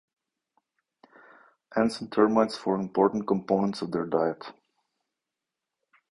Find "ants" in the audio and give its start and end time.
1.75-2.01